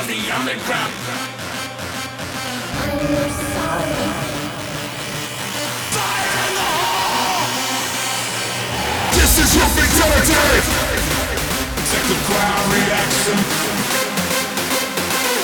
[0.00, 0.94] Of the underground.
[2.72, 2.96] I'm
[3.36, 3.84] sire.
[5.92, 7.44] Fire in the hole!
[9.12, 10.40] This is your fatality!
[11.84, 13.36] Take the crowd reaction.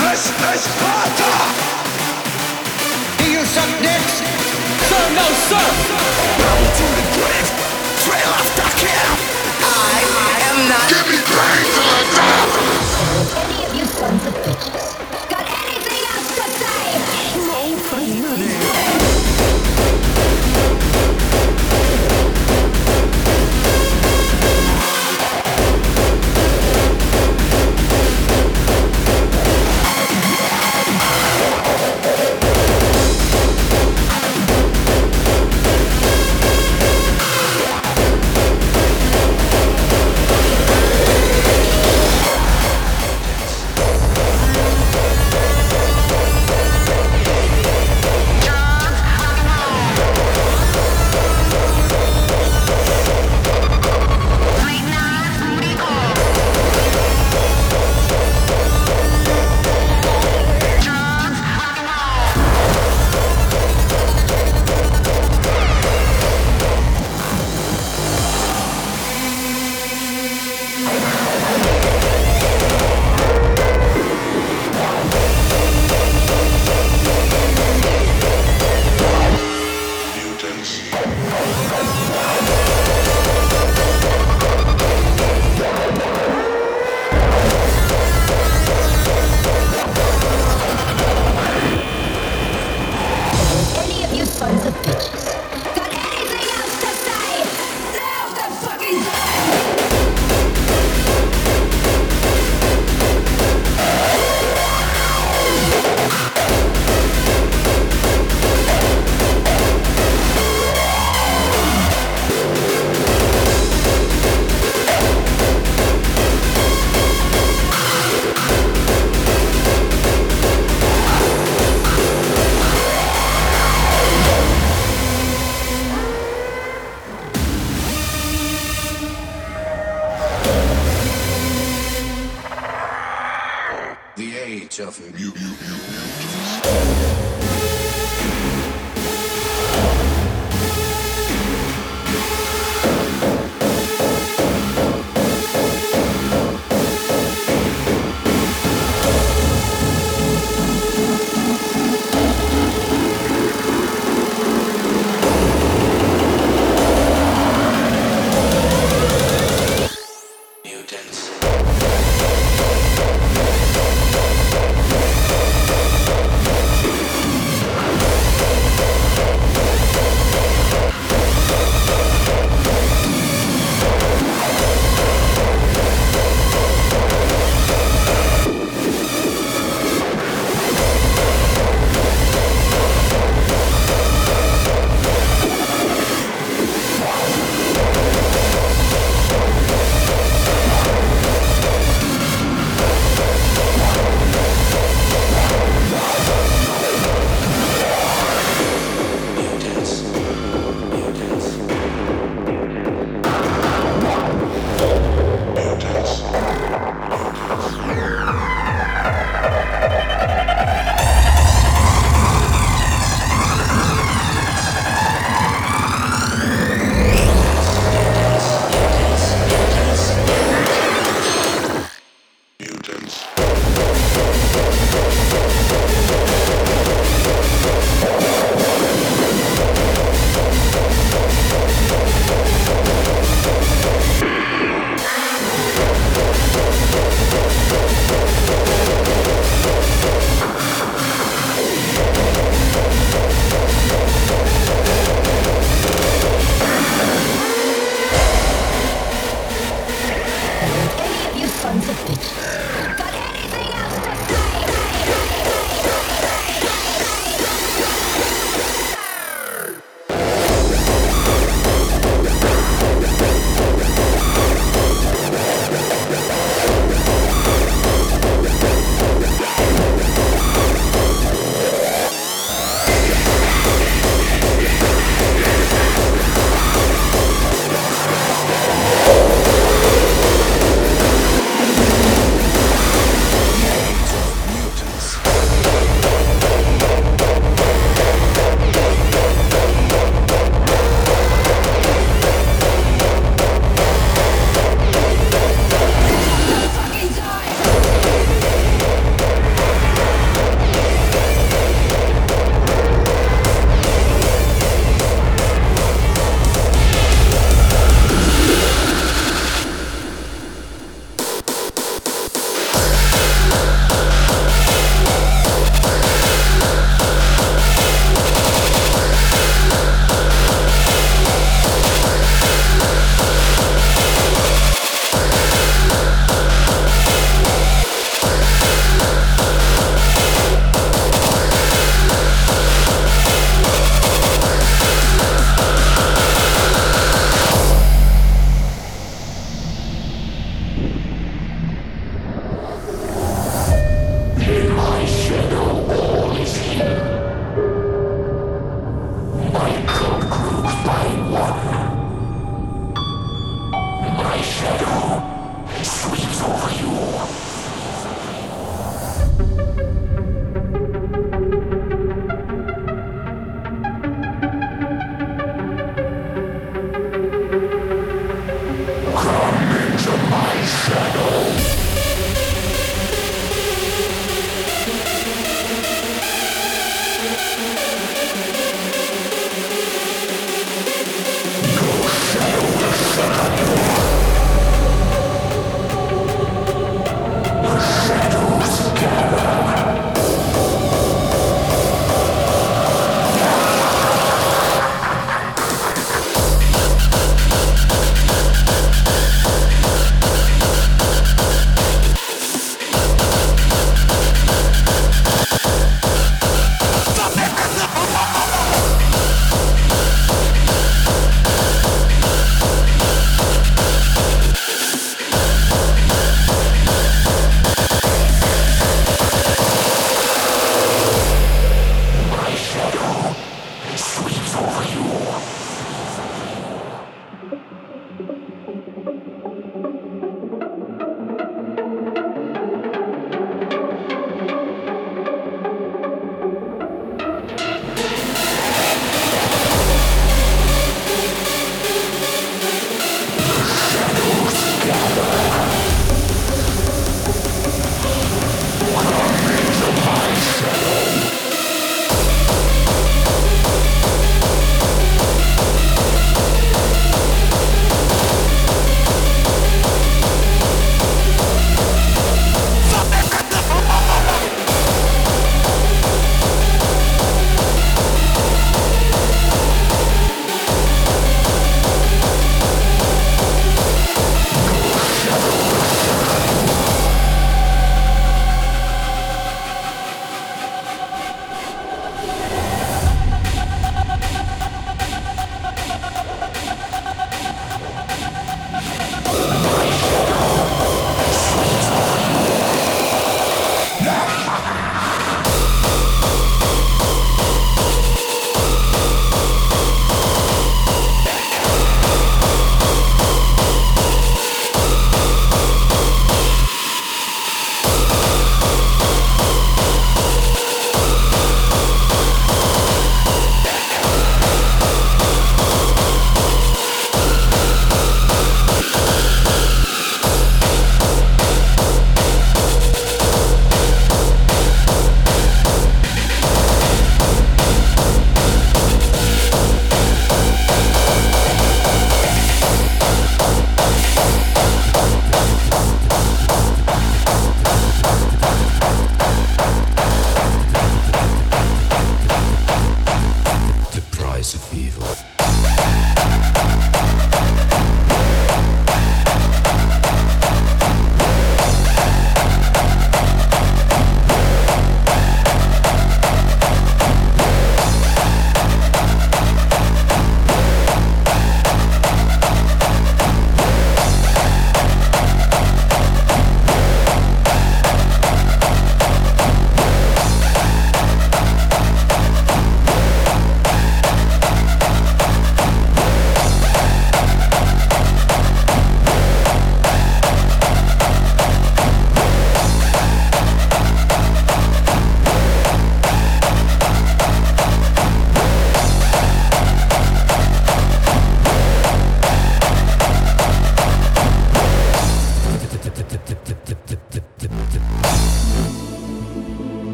[0.00, 1.32] Let's, let's Sparta!
[3.20, 4.24] Do you suck dicks?
[4.88, 5.60] Sir, no, sir!
[6.40, 7.48] Roll to the grave.
[8.00, 9.12] Trail after kill.
[9.60, 10.88] I, I am not.
[10.88, 12.77] Give me pain till I die!
[14.60, 14.87] Thank you.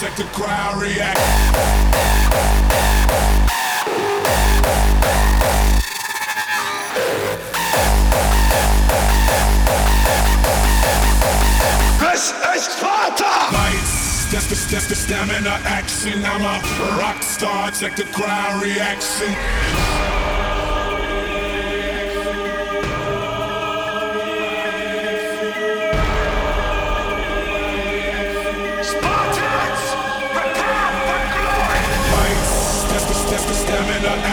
[0.00, 1.20] Check the crowd react.
[12.14, 13.24] Es ist Vater!
[13.52, 14.26] Lights.
[14.30, 16.24] That's the, that's the stamina action.
[16.24, 17.70] I'm a rock star.
[17.70, 19.34] Check the crowd reaction.
[34.02, 34.29] Island.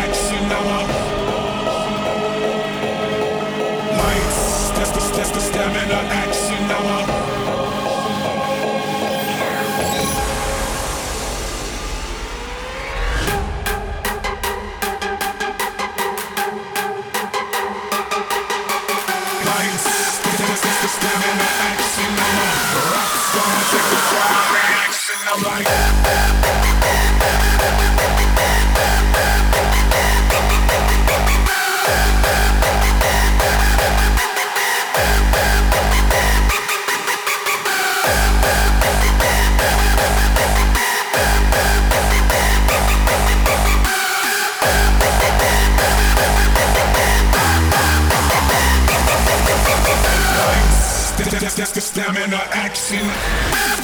[52.34, 53.77] an accent.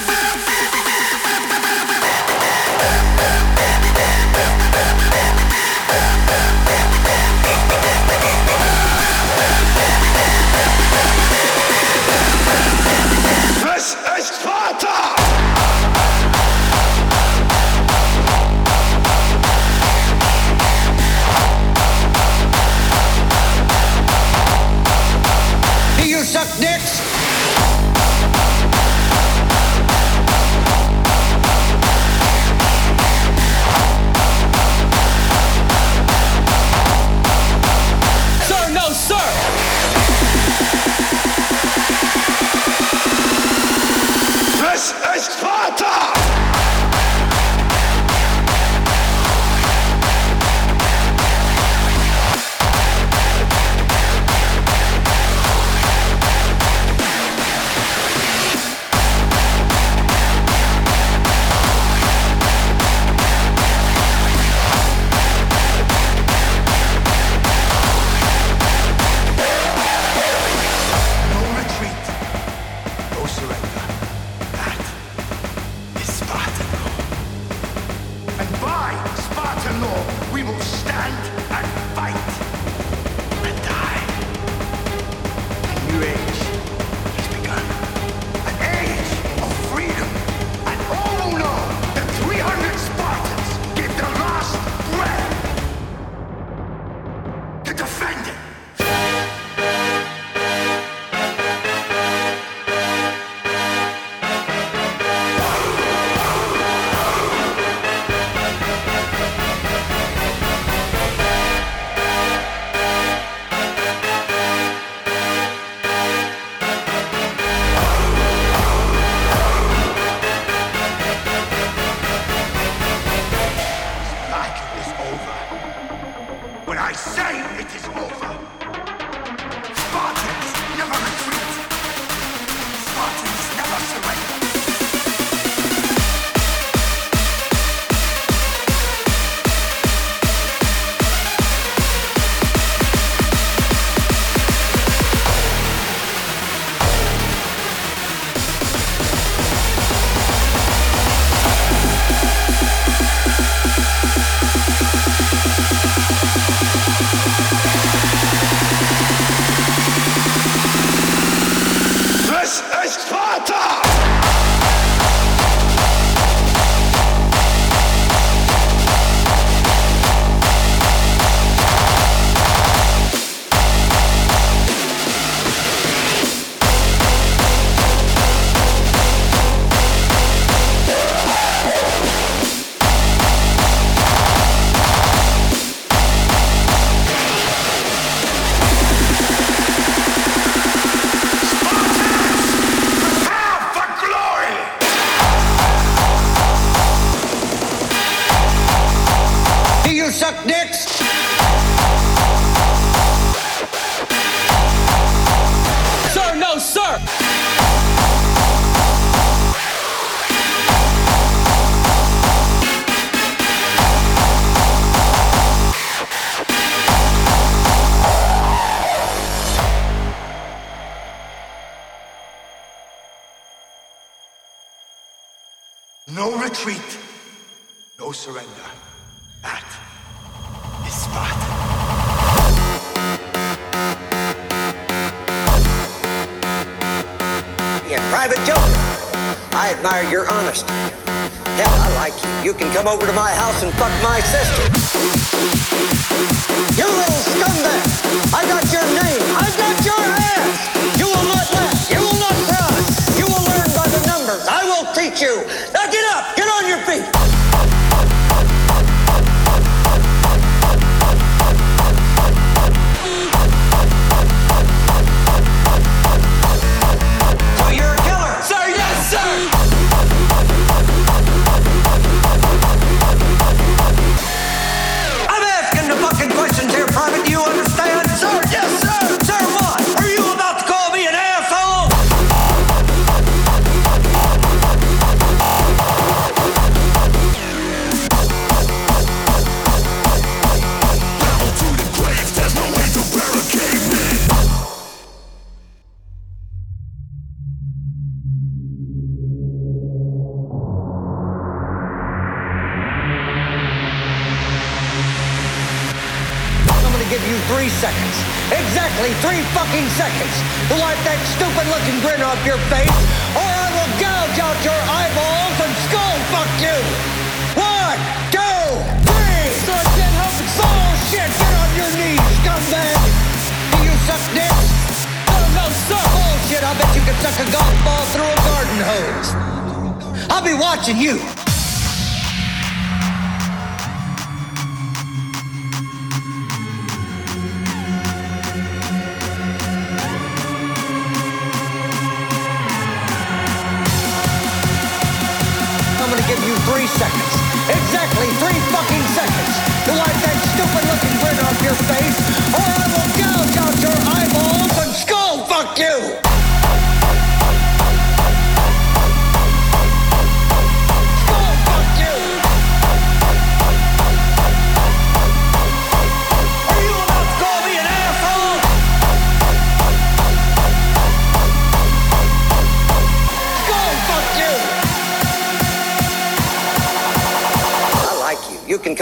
[242.84, 243.13] You.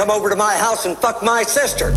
[0.03, 1.93] Come over to my house and fuck my sister.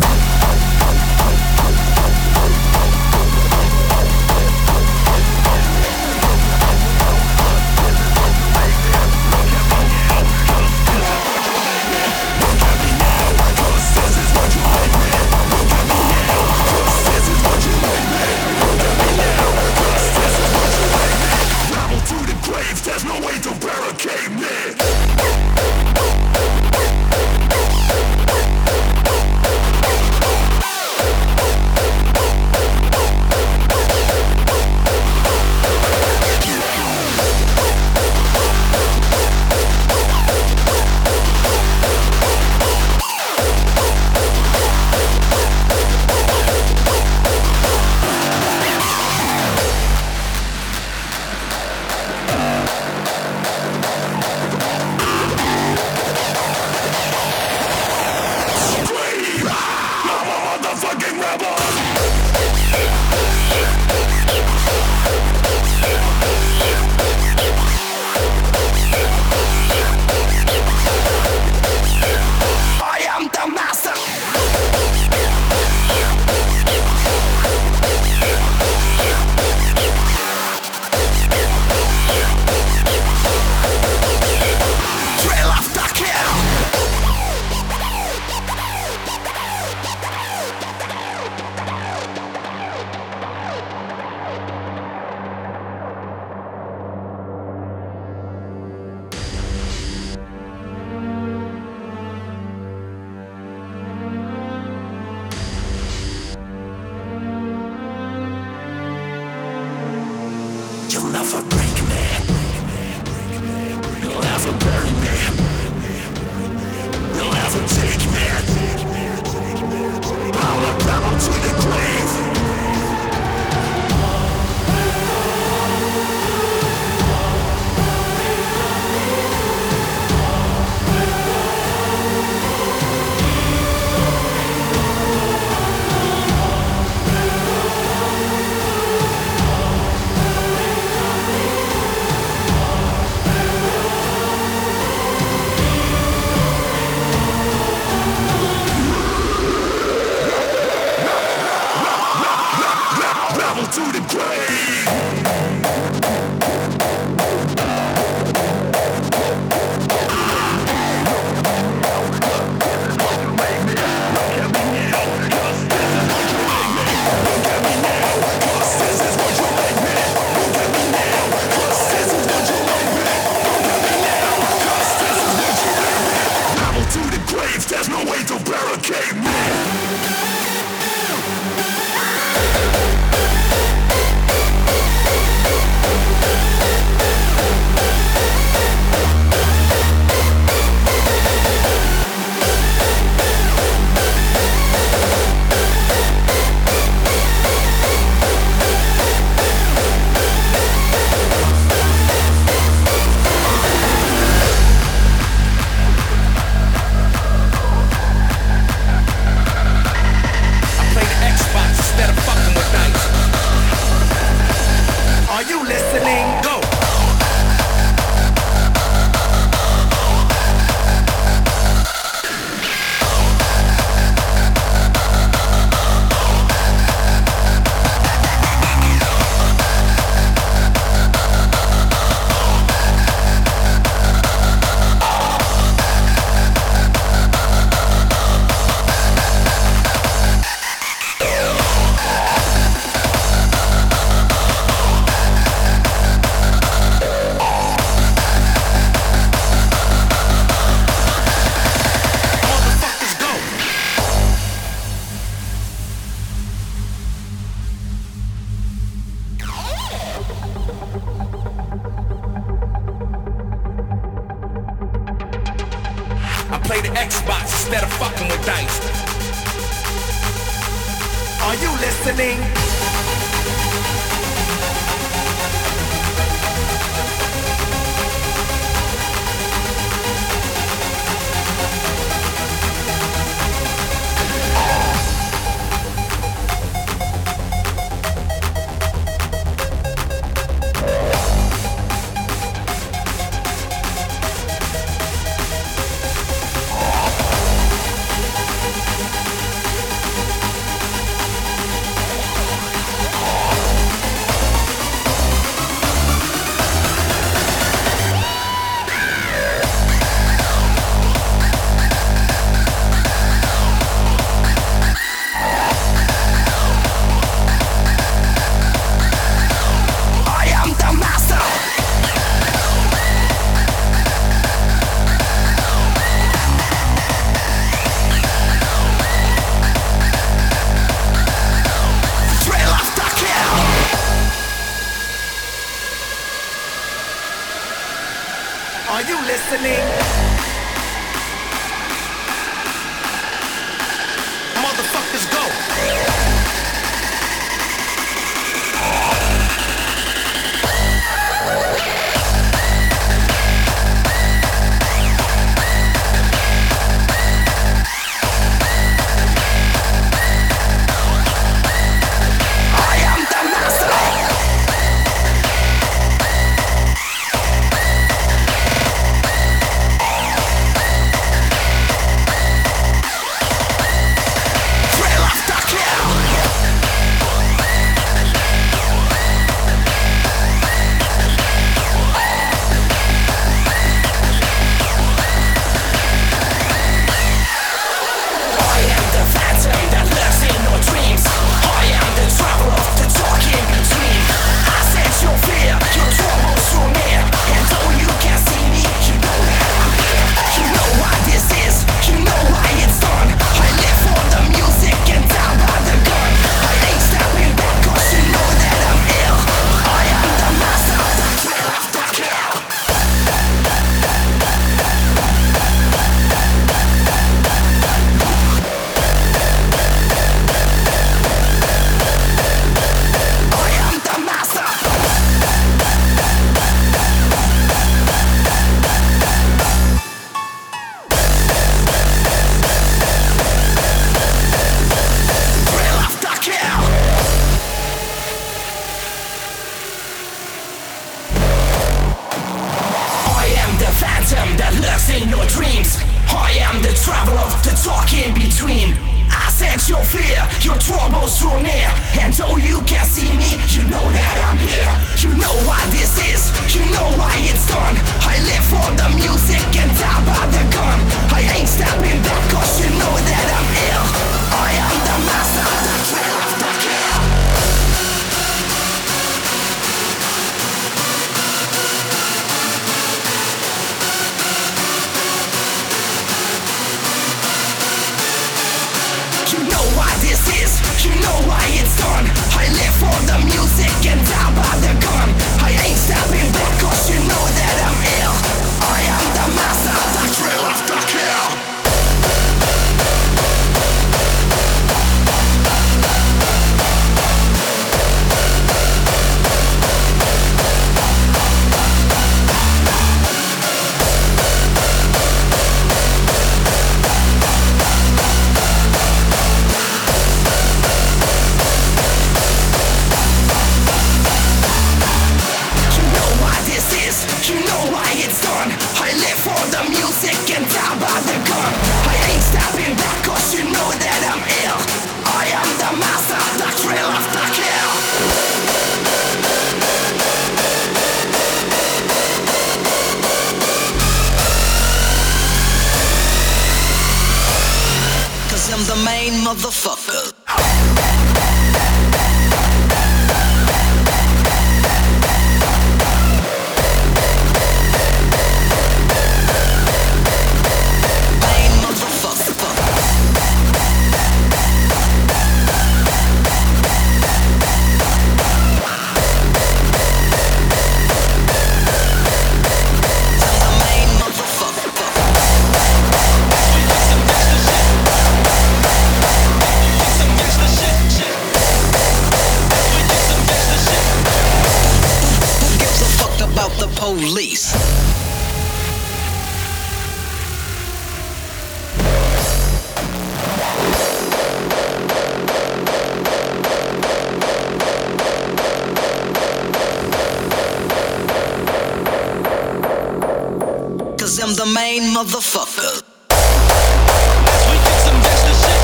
[594.46, 596.04] I'm the main motherfucker.
[596.30, 598.82] As we get some best shit.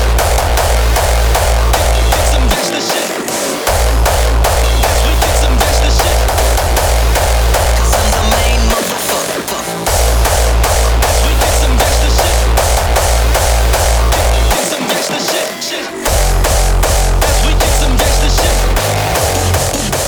[2.10, 3.10] Get some best shit.
[4.82, 6.18] As we get some best shit.
[7.78, 9.38] Cause I'm the main motherfucker.
[10.98, 12.38] But we get some best to shit.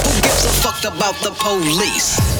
[0.02, 2.33] Who gives a fuck about the police?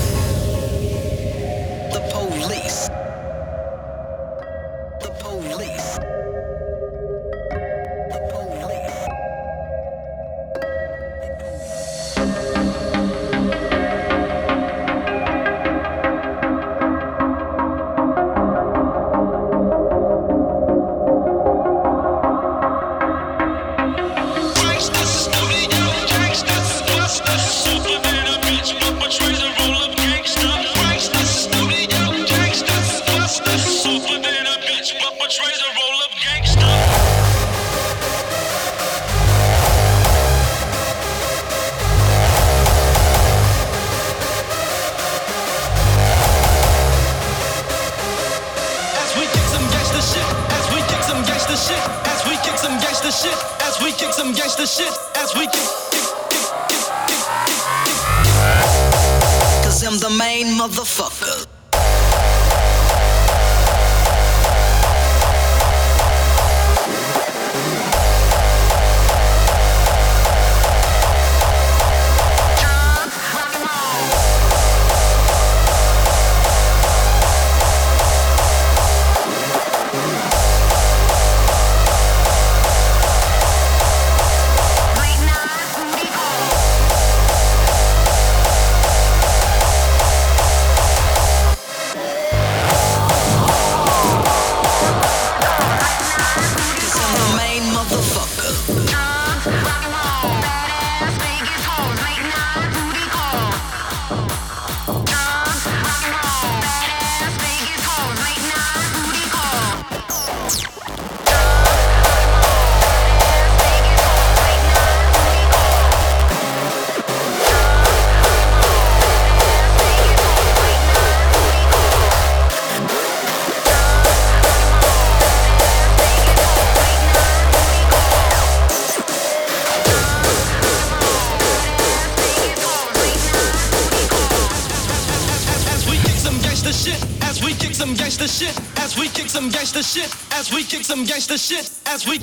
[141.21, 142.19] Some gangster shit as we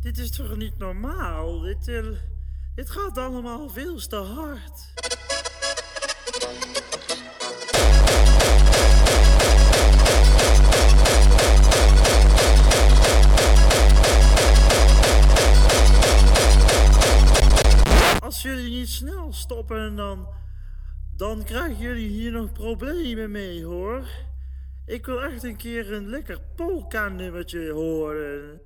[0.00, 1.60] Dit is toch niet normaal?
[1.60, 2.06] Dit, eh,
[2.74, 4.75] dit gaat allemaal veel te hard.
[19.32, 20.28] Stoppen, dan,
[21.16, 24.06] dan krijgen jullie hier nog problemen mee hoor.
[24.86, 28.60] Ik wil echt een keer een lekker polka-nummertje horen.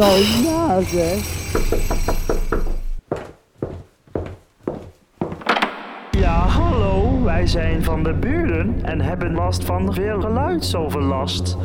[0.00, 1.18] Nou zeg.
[6.10, 11.56] Ja, hallo, wij zijn van de buren en hebben last van veel geluidsoverlast.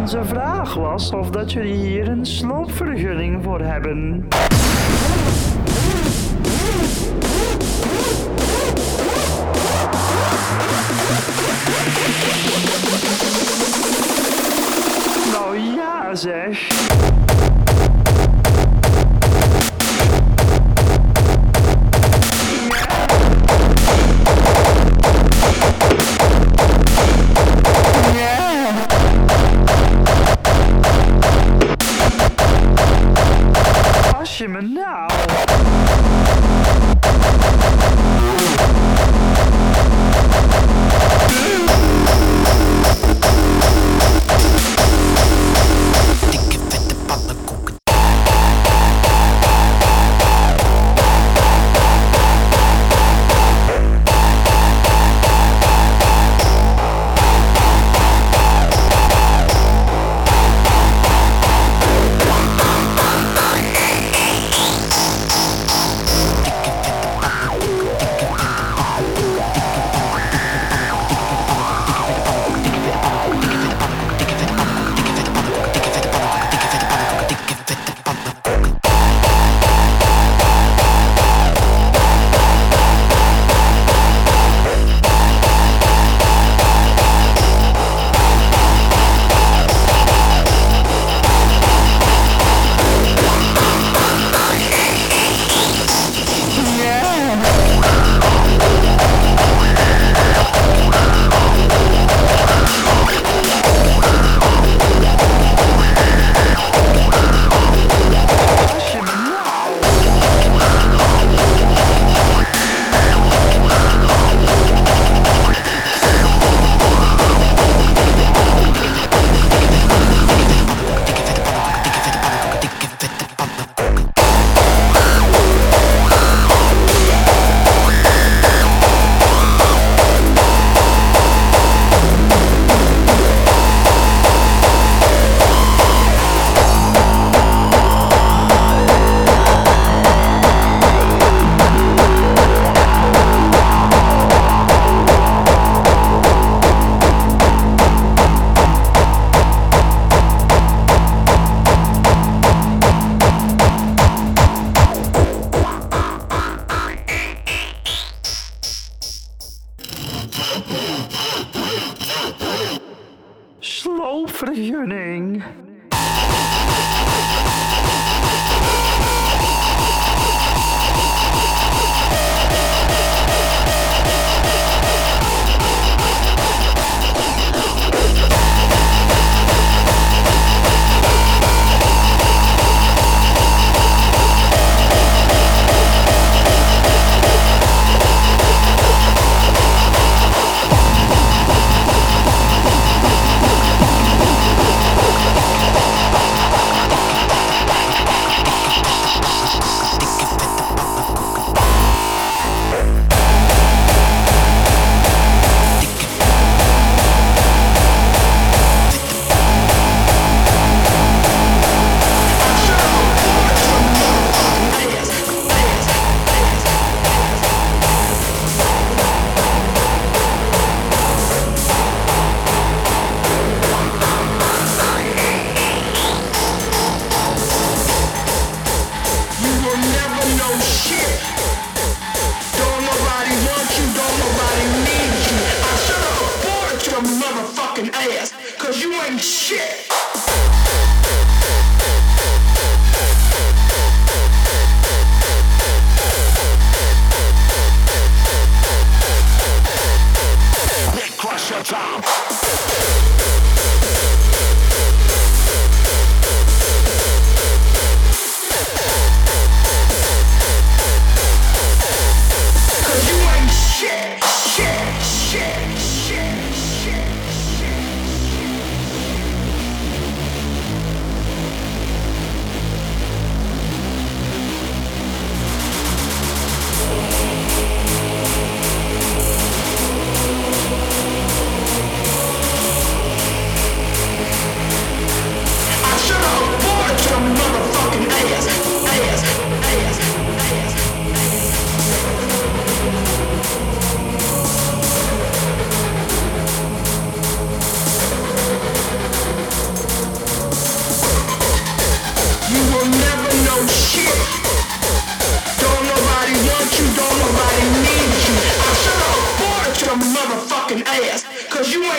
[0.00, 4.28] Onze vraag was of dat jullie hier een sloopvergunning voor hebben.
[16.16, 17.15] Azef.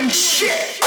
[0.09, 0.86] Shit.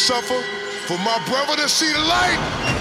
[0.00, 0.40] Suffer,
[0.88, 2.79] for my brother to see the light,